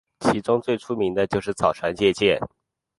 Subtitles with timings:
[0.21, 2.39] 其中最出名的就是草船借箭。